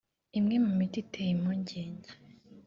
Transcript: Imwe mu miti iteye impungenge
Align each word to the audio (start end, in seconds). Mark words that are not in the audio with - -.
Imwe 0.39 0.55
mu 0.65 0.71
miti 0.77 0.97
iteye 1.03 1.31
impungenge 1.35 2.09